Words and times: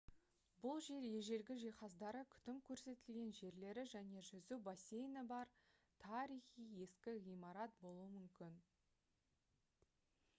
бұл 0.61 0.79
жер 0.83 1.03
ежелгі 1.07 1.55
жиһаздары 1.63 2.21
күтім 2.35 2.61
көрсетілген 2.69 3.33
жерлері 3.39 3.83
және 3.91 4.23
жүзу 4.29 4.57
бассейні 4.69 5.23
бар 5.33 5.51
тарихи 6.07 6.65
ескі 6.87 7.15
ғимарат 7.27 7.77
болуы 7.83 8.09
мүмкін 8.15 8.57